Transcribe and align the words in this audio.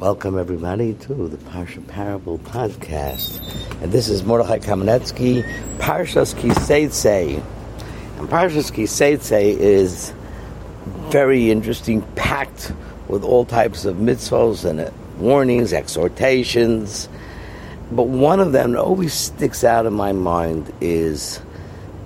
Welcome 0.00 0.36
everybody 0.36 0.94
to 0.94 1.28
the 1.28 1.36
Parsha 1.36 1.86
Parable 1.86 2.40
podcast, 2.40 3.40
and 3.80 3.92
this 3.92 4.08
is 4.08 4.24
Mordechai 4.24 4.58
Kamenetzky, 4.58 5.44
Parshas 5.78 6.34
Kiseitse. 6.34 7.40
And 8.18 8.28
Parshas 8.28 8.72
Kiseitse 8.72 9.56
is 9.56 10.12
very 11.10 11.52
interesting, 11.52 12.02
packed 12.16 12.72
with 13.06 13.22
all 13.22 13.44
types 13.44 13.84
of 13.84 13.98
mitzvahs 13.98 14.64
and 14.64 14.92
warnings, 15.20 15.72
exhortations. 15.72 17.08
But 17.92 18.08
one 18.08 18.40
of 18.40 18.50
them 18.50 18.72
that 18.72 18.80
always 18.80 19.14
sticks 19.14 19.62
out 19.62 19.86
in 19.86 19.92
my 19.92 20.10
mind 20.10 20.72
is 20.80 21.40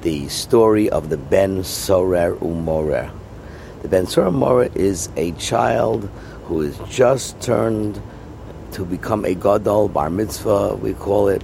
the 0.04 0.28
story 0.28 0.90
of 0.90 1.08
the 1.08 1.16
Ben 1.16 1.64
Sorer 1.64 2.36
Umorer. 2.36 3.10
The 3.80 3.88
Ben 3.88 4.06
Sorer 4.06 4.30
Umorer 4.30 4.77
is 4.77 5.08
a 5.16 5.32
child 5.32 6.10
who 6.44 6.60
is 6.60 6.78
just 6.90 7.40
turned 7.40 8.02
to 8.72 8.84
become 8.84 9.24
a 9.24 9.34
gadol 9.34 9.88
bar 9.88 10.10
mitzvah, 10.10 10.74
we 10.74 10.92
call 10.92 11.28
it, 11.28 11.42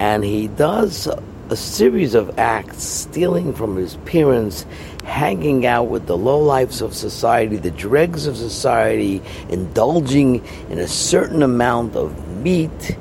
and 0.00 0.24
he 0.24 0.48
does 0.48 1.08
a 1.48 1.54
series 1.54 2.14
of 2.14 2.40
acts, 2.40 2.82
stealing 2.82 3.54
from 3.54 3.76
his 3.76 3.94
parents, 3.98 4.66
hanging 5.04 5.64
out 5.64 5.84
with 5.84 6.08
the 6.08 6.18
lowlifes 6.18 6.82
of 6.82 6.92
society, 6.92 7.56
the 7.56 7.70
dregs 7.70 8.26
of 8.26 8.36
society, 8.36 9.22
indulging 9.48 10.44
in 10.70 10.80
a 10.80 10.88
certain 10.88 11.44
amount 11.44 11.94
of 11.94 12.36
meat, 12.42 12.98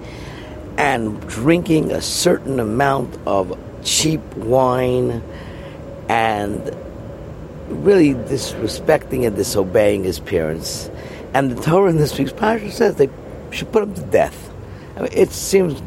and 0.77 1.19
drinking 1.27 1.91
a 1.91 2.01
certain 2.01 2.59
amount 2.59 3.17
of 3.25 3.57
cheap 3.85 4.21
wine, 4.35 5.23
and 6.09 6.75
really 7.69 8.13
disrespecting 8.13 9.25
and 9.25 9.35
disobeying 9.37 10.03
his 10.03 10.19
parents. 10.19 10.89
And 11.33 11.51
the 11.51 11.61
Torah 11.61 11.89
in 11.89 11.97
this 11.97 12.17
week's 12.17 12.33
parsha 12.33 12.71
says 12.71 12.95
they 12.95 13.09
should 13.51 13.71
put 13.71 13.83
him 13.83 13.93
to 13.93 14.01
death. 14.01 14.51
I 14.97 15.01
mean, 15.01 15.11
it 15.13 15.31
seems 15.31 15.81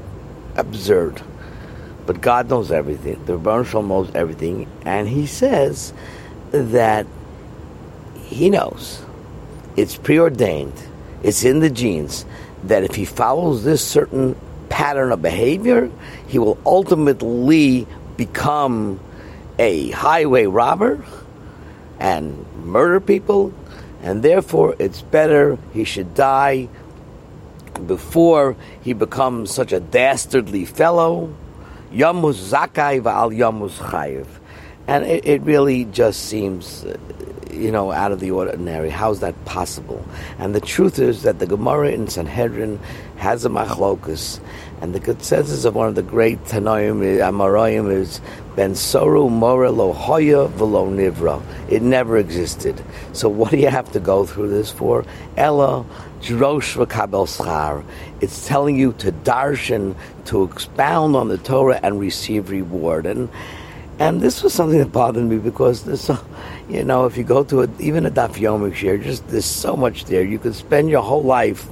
absurd, 0.56 1.20
but 2.06 2.20
God 2.20 2.48
knows 2.48 2.72
everything. 2.72 3.22
The 3.26 3.36
Rebbe 3.36 3.82
knows 3.82 4.10
everything, 4.14 4.66
and 4.86 5.06
He 5.08 5.26
says 5.26 5.92
that 6.50 7.06
He 8.24 8.48
knows 8.48 9.04
it's 9.78 9.96
preordained, 9.96 10.74
it's 11.22 11.44
in 11.44 11.60
the 11.60 11.70
genes 11.70 12.24
that 12.64 12.82
if 12.82 12.96
he 12.96 13.04
follows 13.04 13.62
this 13.62 13.84
certain 13.84 14.34
pattern 14.68 15.12
of 15.12 15.22
behavior, 15.22 15.90
he 16.26 16.38
will 16.38 16.58
ultimately 16.64 17.86
become 18.16 19.00
a 19.58 19.90
highway 19.90 20.46
robber 20.46 21.04
and 21.98 22.46
murder 22.64 23.00
people, 23.00 23.52
and 24.02 24.22
therefore 24.22 24.76
it's 24.78 25.02
better 25.02 25.58
he 25.72 25.84
should 25.84 26.14
die 26.14 26.68
before 27.86 28.56
he 28.82 28.92
becomes 28.92 29.50
such 29.50 29.72
a 29.72 29.80
dastardly 29.80 30.64
fellow. 30.64 31.34
Yamus 31.92 32.50
zakai 32.50 33.00
va'al 33.00 33.36
yamus 33.36 33.78
chayiv. 33.78 34.26
And 34.88 35.04
it, 35.04 35.26
it, 35.26 35.42
really 35.42 35.84
just 35.84 36.24
seems, 36.24 36.84
uh, 36.86 36.96
you 37.52 37.70
know, 37.70 37.92
out 37.92 38.10
of 38.10 38.20
the 38.20 38.30
ordinary. 38.30 38.88
How's 38.88 39.20
that 39.20 39.34
possible? 39.44 40.02
And 40.38 40.54
the 40.54 40.62
truth 40.62 40.98
is 40.98 41.24
that 41.24 41.40
the 41.40 41.46
Gemara 41.46 41.90
in 41.90 42.08
Sanhedrin 42.08 42.80
has 43.18 43.44
a 43.44 43.50
machlokus, 43.50 44.40
and 44.80 44.94
the 44.94 45.00
consensus 45.00 45.66
of 45.66 45.74
one 45.74 45.88
of 45.88 45.94
the 45.94 46.02
great 46.02 46.42
Tanoim, 46.44 47.00
Amarayim, 47.18 47.92
is 47.92 48.22
Ben 48.56 48.72
Soru 48.72 49.30
Mora 49.30 49.70
Lo 49.70 49.92
Hoya 49.92 50.48
Velo 50.48 50.88
Nivra. 50.88 51.42
It 51.70 51.82
never 51.82 52.16
existed. 52.16 52.82
So 53.12 53.28
what 53.28 53.50
do 53.50 53.58
you 53.58 53.68
have 53.68 53.92
to 53.92 54.00
go 54.00 54.24
through 54.24 54.48
this 54.48 54.70
for? 54.70 55.04
Ella 55.36 55.84
Drosh 56.22 56.76
V'Kabel 56.76 57.26
Schar. 57.26 57.84
It's 58.22 58.48
telling 58.48 58.76
you 58.76 58.94
to 58.94 59.12
darshan, 59.12 59.94
to 60.24 60.44
expound 60.44 61.14
on 61.14 61.28
the 61.28 61.38
Torah 61.38 61.78
and 61.82 62.00
receive 62.00 62.50
reward. 62.50 63.04
And 63.04 63.28
and 63.98 64.20
this 64.20 64.42
was 64.42 64.54
something 64.54 64.78
that 64.78 64.92
bothered 64.92 65.24
me 65.24 65.38
because 65.38 65.84
there's 65.84 66.10
you 66.68 66.84
know, 66.84 67.06
if 67.06 67.16
you 67.16 67.24
go 67.24 67.44
to 67.44 67.62
a, 67.62 67.68
even 67.78 68.06
a 68.06 68.10
Daf 68.10 68.34
Yomi 68.34 68.72
shiur, 68.72 69.02
just 69.02 69.26
there's 69.28 69.44
so 69.44 69.76
much 69.76 70.04
there. 70.04 70.22
You 70.22 70.38
could 70.38 70.54
spend 70.54 70.90
your 70.90 71.02
whole 71.02 71.22
life 71.22 71.68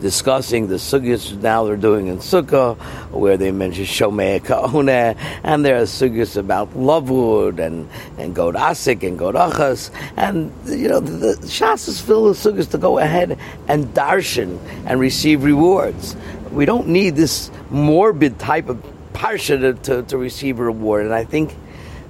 discussing 0.00 0.68
the 0.68 0.76
sugyas 0.76 1.36
now 1.40 1.64
they're 1.64 1.76
doing 1.76 2.06
in 2.06 2.18
Sukkah, 2.18 2.76
where 3.10 3.36
they 3.36 3.50
mention 3.50 3.84
Shomei 3.84 4.40
Kaona, 4.40 5.16
and 5.42 5.64
there 5.64 5.76
are 5.78 5.82
sugyas 5.82 6.36
about 6.36 6.74
Lavud 6.74 7.58
and, 7.58 7.88
and 8.18 8.34
Gud 8.34 8.54
Asik 8.54 9.06
and 9.06 9.18
Gud 9.18 9.34
Achis, 9.34 9.90
and 10.16 10.52
you 10.66 10.88
know, 10.88 11.00
the, 11.00 11.34
the 11.34 11.46
Shas 11.46 11.88
is 11.88 12.00
filled 12.00 12.28
with 12.28 12.38
sugyas 12.38 12.70
to 12.70 12.78
go 12.78 12.98
ahead 12.98 13.38
and 13.68 13.86
darshan 13.86 14.58
and 14.86 15.00
receive 15.00 15.44
rewards. 15.44 16.16
We 16.52 16.64
don't 16.64 16.88
need 16.88 17.16
this 17.16 17.50
morbid 17.70 18.38
type 18.38 18.68
of 18.68 18.82
parsha 19.16 19.58
to, 19.60 19.72
to, 19.74 20.02
to 20.02 20.18
receive 20.18 20.60
a 20.60 20.64
reward, 20.64 21.06
and 21.06 21.14
I 21.14 21.24
think 21.24 21.54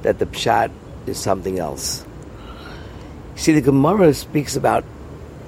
that 0.03 0.19
the 0.19 0.27
pshat 0.27 0.71
is 1.07 1.19
something 1.19 1.59
else. 1.59 2.05
See, 3.37 3.53
the 3.53 3.61
Gemara 3.61 4.13
speaks 4.15 4.57
about 4.57 4.85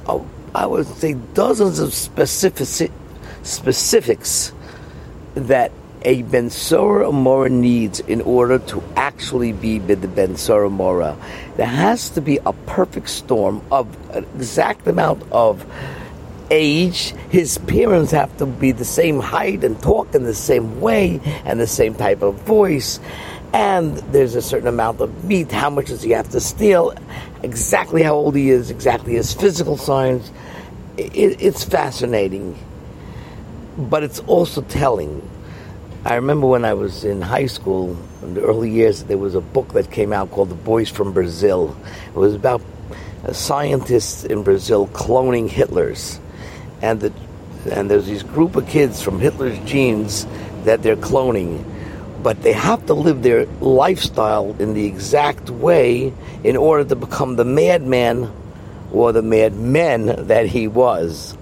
oh, 0.07 0.27
I 0.55 0.67
would 0.67 0.87
say 0.87 1.15
dozens 1.35 1.79
of 1.79 1.93
specific, 1.93 2.91
specifics 3.43 4.53
that 5.35 5.73
a 6.03 6.23
Ben 6.23 6.49
Sora 6.49 7.49
needs 7.49 8.01
in 8.01 8.21
order 8.21 8.59
to 8.59 8.83
actually 8.95 9.53
be 9.53 9.79
the 9.79 10.09
Ben 10.09 10.37
Sora 10.37 10.71
Mora. 10.71 11.17
There 11.57 11.67
has 11.67 12.11
to 12.11 12.21
be 12.21 12.39
a 12.47 12.53
perfect 12.53 13.09
storm 13.09 13.63
of 13.73 13.89
an 14.15 14.25
exact 14.37 14.87
amount 14.87 15.23
of 15.33 15.67
age. 16.51 17.15
His 17.31 17.59
parents 17.59 18.13
have 18.13 18.37
to 18.39 18.47
be 18.47 18.73
the 18.73 18.85
same 18.85 19.21
height 19.21 19.65
and 19.65 19.81
talk 19.83 20.15
in 20.15 20.25
the 20.25 20.35
same 20.35 20.81
way 20.81 21.21
and 21.45 21.61
the 21.61 21.67
same 21.67 21.95
type 21.95 22.23
of 22.23 22.35
voice. 22.43 23.01
And 23.53 23.97
there's 24.13 24.35
a 24.35 24.43
certain 24.43 24.69
amount 24.69 25.01
of 25.01 25.25
meat. 25.25 25.51
How 25.51 25.71
much 25.71 25.87
does 25.87 26.03
he 26.03 26.11
have 26.11 26.29
to 26.31 26.41
steal? 26.41 26.95
Exactly 27.43 28.03
how 28.03 28.15
old 28.15 28.37
he 28.37 28.51
is, 28.51 28.71
exactly 28.71 29.15
his 29.15 29.33
physical 29.33 29.77
signs 29.77 30.31
it, 30.99 31.41
it's 31.41 31.65
fascinating, 31.65 32.59
but 33.77 34.03
it's 34.03 34.19
also 34.21 34.63
telling. 34.63 35.29
I 36.05 36.15
remember 36.17 36.47
when 36.47 36.65
I 36.65 36.75
was 36.75 37.05
in 37.05 37.21
high 37.21 37.47
school 37.47 37.97
in 38.23 38.35
the 38.35 38.43
early 38.43 38.71
years, 38.71 39.05
there 39.05 39.19
was 39.19 39.35
a 39.35 39.41
book 39.41 39.73
that 39.75 39.91
came 39.91 40.13
out 40.13 40.31
called 40.31 40.49
The 40.49 40.55
Boys 40.55 40.89
from 40.89 41.13
Brazil. 41.13 41.77
It 42.09 42.15
was 42.15 42.35
about 42.35 42.63
scientists 43.33 44.25
in 44.25 44.43
Brazil 44.43 44.89
cloning 44.89 45.49
Hitler's, 45.49 46.21
and 46.83 47.01
the 47.01 47.13
and 47.71 47.91
there's 47.91 48.07
these 48.07 48.23
group 48.23 48.57
of 48.57 48.67
kids 48.69 49.03
from 49.03 49.21
Hitler's 49.21 49.59
genes 49.61 50.27
that 50.65 50.83
they're 50.83 50.97
cloning, 50.97 51.65
but 52.23 52.43
they 52.43 52.53
have 52.53 52.87
to 52.87 52.95
live 52.95 53.23
their 53.23 53.47
lifestyle 53.61 54.55
in 54.59 54.75
the 54.75 54.87
exact 54.87 55.51
way 55.51 56.13
in 56.45 56.57
order 56.57 56.85
to 56.85 56.97
become 56.97 57.37
the 57.37 57.45
madman 57.45 58.31
or 58.93 59.13
the 59.13 59.23
madmen 59.23 60.27
that 60.29 60.47
he 60.47 60.69
was. 60.69 61.37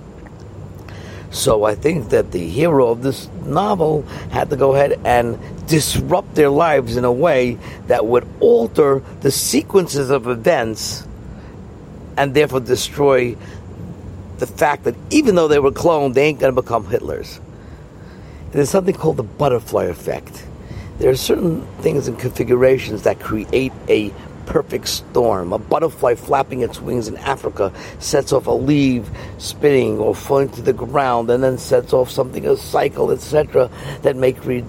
So 1.31 1.65
I 1.65 1.75
think 1.75 2.11
that 2.11 2.33
the 2.33 2.49
hero 2.49 2.89
of 2.89 3.03
this 3.03 3.29
novel 3.45 4.03
had 4.31 4.49
to 4.51 4.57
go 4.57 4.75
ahead 4.75 4.99
and 5.05 5.39
disrupt 5.67 6.35
their 6.35 6.49
lives 6.49 6.97
in 6.97 7.05
a 7.05 7.13
way 7.13 7.59
that 7.89 8.07
would 8.07 8.27
alter 8.41 9.03
the 9.21 9.31
sequences 9.31 10.11
of 10.11 10.29
events 10.29 11.07
and 12.17 12.33
therefore 12.33 12.61
destroy 12.61 13.37
the 14.39 14.47
fact 14.47 14.85
that 14.85 14.95
even 15.11 15.35
though 15.35 15.49
they 15.49 15.59
were 15.59 15.71
cloned, 15.71 16.15
they 16.15 16.27
ain't 16.27 16.41
going 16.41 16.55
to 16.55 16.63
become 16.63 16.87
Hitlers. 16.87 17.39
And 17.39 18.53
there's 18.53 18.71
something 18.71 18.95
called 18.95 19.17
the 19.17 19.23
butterfly 19.23 19.85
effect. 19.85 20.45
There 20.99 21.11
are 21.11 21.17
certain 21.17 21.67
things 21.81 22.09
and 22.09 22.19
configurations 22.19 23.03
that 23.03 23.21
create 23.21 23.73
a 23.89 24.13
perfect 24.47 24.89
storm. 24.89 25.53
A 25.53 25.59
butterfly 25.59 26.15
flapping 26.15 26.61
its 26.61 26.81
wings 26.81 27.09
in 27.09 27.17
Africa 27.19 27.73
sets 27.99 28.33
off 28.33 28.47
a 28.47 28.53
leaf 28.53 29.09
spinning 29.39 29.99
or 29.99 30.15
falling 30.15 30.49
to 30.51 30.63
the 30.63 30.73
ground 30.73 31.29
and 31.31 31.43
then 31.43 31.59
sets 31.59 31.93
off 31.93 32.11
something, 32.11 32.47
a 32.47 32.57
cycle, 32.57 33.11
etc., 33.11 33.69
that 34.03 34.17
may 34.17 34.33
create 34.33 34.65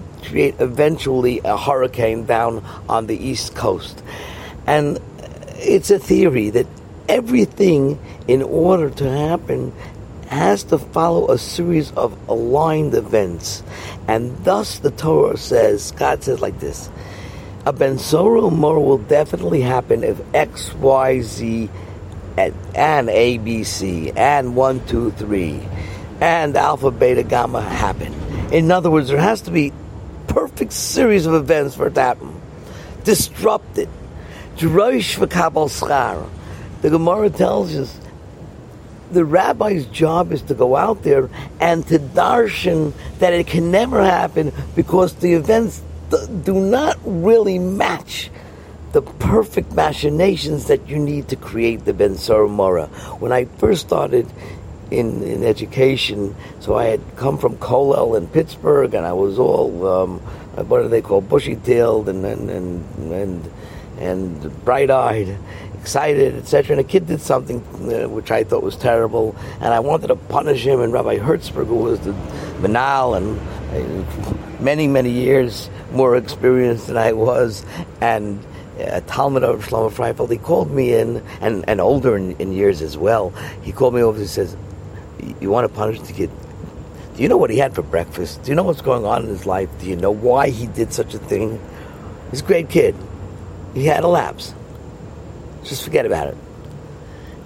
eventually 0.60 1.40
a 1.46 1.56
hurricane 1.56 2.26
down 2.26 2.66
on 2.90 3.08
the 3.08 3.16
east 3.16 3.56
coast. 3.56 4.02
And 4.66 5.00
it's 5.60 5.92
a 5.92 6.00
theory 6.00 6.50
that 6.50 6.68
everything, 7.08 8.00
in 8.28 8.42
order 8.42 8.90
to 8.90 9.10
happen, 9.10 9.74
has 10.28 10.64
to 10.66 10.78
follow 10.78 11.32
a 11.32 11.38
series 11.38 11.92
of 11.92 12.18
aligned 12.30 12.94
events. 12.94 13.64
And 14.08 14.38
thus 14.44 14.80
the 14.80 14.92
Torah 14.92 15.38
says, 15.38 15.92
God 15.92 16.24
says 16.24 16.42
like 16.42 16.60
this 16.60 16.90
a 17.66 17.74
Ben 17.74 17.98
Sora 17.98 18.44
Umar 18.44 18.80
will 18.80 18.98
definitely 18.98 19.60
happen 19.62 20.04
if 20.04 20.22
X, 20.34 20.74
Y, 20.76 21.22
Z, 21.22 21.70
and, 22.38 23.10
A, 23.10 23.38
B, 23.40 23.64
C, 23.66 24.12
and 24.12 24.56
1, 24.56 24.86
2, 24.86 25.12
3, 25.12 25.62
and 26.22 26.56
Alpha, 26.56 26.92
Beta, 26.92 27.24
Gamma 27.24 27.62
happen. 27.62 28.14
In 28.54 28.72
other 28.72 28.90
words, 28.90 29.10
there 29.10 29.20
has 29.20 29.42
to 29.42 29.52
be 29.52 29.74
perfect 30.28 30.72
series 30.72 31.26
of 31.26 31.34
events 31.34 31.76
for 31.76 31.88
it 31.88 31.96
to 31.96 32.02
happen. 32.02 32.42
Droish 33.04 33.90
v'kabal 35.18 35.70
schar. 35.70 36.30
The 36.82 36.90
Gemara 36.90 37.30
tells 37.30 37.76
us 37.76 38.00
the 39.12 39.26
rabbi's 39.26 39.86
job 39.88 40.32
is 40.32 40.42
to 40.44 40.54
go 40.54 40.76
out 40.76 41.04
there 41.04 41.30
and 41.60 41.88
to 41.88 41.98
darshan 41.98 42.94
that 43.20 43.34
it 43.34 43.48
can 43.48 43.72
never 43.72 44.04
happen 44.04 44.52
because 44.76 45.16
the 45.16 45.34
events 45.34 45.82
do 46.44 46.54
not 46.54 46.98
really 47.04 47.60
match 47.60 48.30
the 48.94 49.02
perfect 49.02 49.74
machinations 49.74 50.68
that 50.68 50.88
you 50.88 50.98
need 50.98 51.28
to 51.30 51.36
create 51.36 51.86
the 51.86 51.94
Ben 51.94 52.18
Mora. 52.50 52.88
When 53.20 53.32
I 53.32 53.46
first 53.46 53.86
started 53.86 54.28
in, 54.90 55.24
in 55.24 55.44
education, 55.44 56.36
so 56.60 56.76
I 56.76 56.86
had 56.86 57.02
come 57.18 57.38
from 57.38 57.58
Kollel 57.58 58.18
in 58.18 58.28
Pittsburgh, 58.28 58.94
and 58.94 59.06
I 59.06 59.14
was 59.14 59.38
all 59.38 59.88
um, 59.88 60.20
what 60.68 60.82
do 60.82 60.88
they 60.88 61.02
call 61.02 61.22
bushy-tailed 61.22 62.10
and 62.10 62.26
and 62.26 62.50
and 62.50 63.12
and, 63.12 63.52
and 64.00 64.66
bright-eyed, 64.66 65.38
excited, 65.88 66.36
etc. 66.36 66.76
And 66.76 66.82
a 66.82 66.84
kid 66.84 67.08
did 67.08 67.22
something 67.22 67.60
uh, 67.60 68.10
which 68.10 68.30
I 68.30 68.44
thought 68.44 68.62
was 68.62 68.76
terrible, 68.76 69.38
and 69.62 69.74
I 69.74 69.80
wanted 69.80 70.08
to 70.08 70.18
punish 70.18 70.66
him. 70.66 70.82
And 70.82 70.92
Rabbi 70.92 71.18
Hertzberg, 71.18 71.68
who 71.68 71.76
was 71.76 72.02
the 72.02 72.12
Menahel 72.60 73.16
and 73.16 73.40
uh, 73.72 74.62
many 74.62 74.86
many 74.86 75.12
years 75.12 75.70
more 75.94 76.18
experienced 76.18 76.88
than 76.88 76.98
I 76.98 77.14
was, 77.14 77.66
and 78.02 78.44
a 78.80 79.00
Talmid 79.00 79.44
of 79.44 79.66
Shlomo 79.66 79.90
Freifeld, 79.90 80.30
he 80.30 80.38
called 80.38 80.72
me 80.72 80.94
in, 80.94 81.24
and, 81.40 81.64
and 81.70 81.80
older 81.80 82.18
in, 82.18 82.36
in 82.36 82.52
years 82.52 82.82
as 82.82 82.98
well. 82.98 83.30
He 83.64 83.72
called 83.72 83.96
me 83.96 84.02
over 84.02 84.20
and 84.20 84.28
says, 84.28 84.58
You 85.40 85.50
want 85.50 85.70
to 85.70 85.74
punish 85.74 86.02
the 86.02 86.12
kid? 86.12 86.30
Do 87.16 87.24
you 87.24 87.30
know 87.30 87.38
what 87.38 87.50
he 87.50 87.60
had 87.60 87.74
for 87.74 87.82
breakfast? 87.82 88.44
Do 88.44 88.52
you 88.52 88.56
know 88.56 88.64
what's 88.64 88.82
going 88.82 89.06
on 89.06 89.24
in 89.24 89.30
his 89.30 89.46
life? 89.46 89.70
Do 89.80 89.88
you 89.88 89.96
know 89.96 90.12
why 90.12 90.50
he 90.50 90.68
did 90.68 90.92
such 90.92 91.14
a 91.14 91.18
thing? 91.18 91.62
He's 92.30 92.42
a 92.42 92.46
great 92.46 92.70
kid. 92.70 92.94
He 93.74 93.86
had 93.86 94.04
a 94.04 94.08
lapse. 94.10 94.54
Just 95.68 95.84
forget 95.84 96.06
about 96.06 96.28
it. 96.28 96.38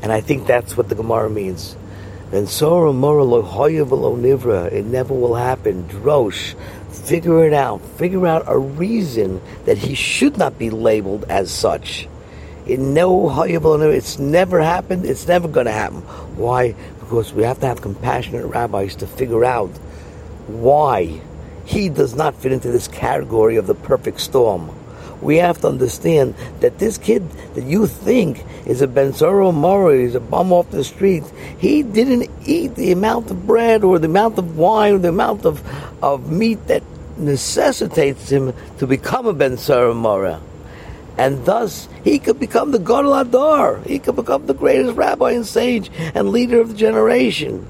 And 0.02 0.12
I 0.12 0.22
think 0.22 0.48
that's 0.48 0.78
what 0.78 0.90
the 0.90 0.96
Gemara 0.96 1.30
means. 1.30 1.76
Mora 2.32 2.92
lo 2.92 3.44
nivra. 3.44 4.72
It 4.72 4.86
never 4.86 5.14
will 5.14 5.36
happen. 5.36 5.84
Drosh. 5.86 6.56
Figure 6.92 7.46
it 7.46 7.54
out. 7.54 7.82
Figure 7.98 8.26
out 8.28 8.44
a 8.48 8.58
reason 8.58 9.42
that 9.66 9.78
he 9.78 9.96
should 9.96 10.38
not 10.38 10.58
be 10.58 10.70
labeled 10.70 11.26
as 11.30 11.52
such. 11.52 12.08
It 12.68 12.80
no 12.80 13.30
It's 13.44 14.20
never 14.20 14.62
happened. 14.62 15.06
It's 15.06 15.28
never 15.28 15.48
going 15.48 15.66
to 15.66 15.72
happen. 15.72 16.02
Why? 16.38 16.74
Because 17.00 17.34
we 17.34 17.44
have 17.44 17.60
to 17.62 17.68
have 17.68 17.82
compassionate 17.82 18.46
rabbis 18.46 18.96
to 18.98 19.08
figure 19.08 19.44
out 19.44 19.72
why 20.48 21.20
he 21.66 21.90
does 21.90 22.16
not 22.16 22.36
fit 22.36 22.52
into 22.52 22.72
this 22.72 22.88
category 22.88 23.58
of 23.58 23.68
the 23.68 23.76
perfect 23.76 24.20
storm 24.22 24.72
we 25.22 25.38
have 25.38 25.62
to 25.62 25.68
understand 25.68 26.36
that 26.60 26.80
this 26.80 26.98
kid 26.98 27.30
that 27.54 27.64
you 27.64 27.88
think 27.88 28.44
is 28.66 28.82
a 28.82 28.88
Benzoro 28.88 29.54
Murray, 29.54 30.04
is 30.04 30.16
a 30.16 30.20
bum 30.20 30.52
off 30.52 30.70
the 30.72 30.84
street, 30.84 31.24
he 31.58 31.84
didn't 31.84 32.30
eat 32.46 32.76
the 32.76 32.92
amount 32.92 33.30
of 33.30 33.46
bread 33.46 33.84
or 33.84 34.00
the 34.00 34.08
amount 34.08 34.38
of 34.38 34.58
wine 34.58 34.96
or 34.96 34.98
the 34.98 35.10
amount 35.10 35.46
of, 35.46 35.64
of 36.04 36.32
meat 36.32 36.68
that 36.68 36.84
necessitates 37.18 38.30
him 38.30 38.54
to 38.80 38.88
become 38.88 39.28
a 39.28 39.34
Benzoro 39.34 39.96
Murray. 39.96 40.38
And 41.18 41.46
thus, 41.46 41.88
he 42.04 42.20
could 42.20 42.40
become 42.40 42.72
the 42.72 42.80
Gadol 42.80 43.12
HaDor. 43.12 43.86
He 43.86 44.00
could 44.00 44.16
become 44.16 44.48
the 44.48 44.54
greatest 44.54 44.96
rabbi 44.96 45.32
and 45.32 45.46
sage 45.46 45.92
and 46.16 46.30
leader 46.30 46.60
of 46.60 46.70
the 46.70 46.76
generation. 46.76 47.68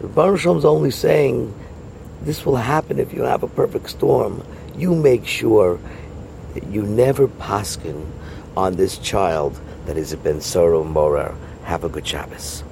The 0.00 0.06
Baruch 0.06 0.46
is 0.46 0.64
only 0.64 0.92
saying 0.92 1.52
this 2.22 2.44
will 2.44 2.56
happen 2.56 2.98
if 2.98 3.12
you 3.12 3.22
have 3.22 3.42
a 3.42 3.48
perfect 3.48 3.90
storm 3.90 4.44
you 4.76 4.94
make 4.94 5.26
sure 5.26 5.78
that 6.54 6.64
you 6.68 6.82
never 6.82 7.26
paskin 7.26 8.06
on 8.56 8.76
this 8.76 8.98
child 8.98 9.58
that 9.86 9.96
is 9.96 10.12
a 10.12 10.16
Ben 10.16 10.40
Morar. 10.84 11.34
Have 11.64 11.84
a 11.84 11.88
good 11.88 12.06
Shabbos. 12.06 12.62